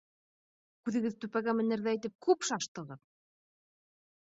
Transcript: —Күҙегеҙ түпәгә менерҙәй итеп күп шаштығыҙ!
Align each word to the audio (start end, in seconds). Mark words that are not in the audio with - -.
—Күҙегеҙ 0.89 1.17
түпәгә 1.25 1.55
менерҙәй 1.59 2.01
итеп 2.01 2.17
күп 2.29 2.49
шаштығыҙ! 2.51 3.07